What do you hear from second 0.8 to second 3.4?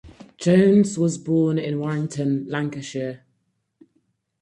was born in Warrington, Lancashire.